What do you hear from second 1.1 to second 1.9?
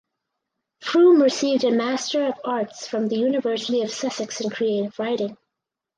received an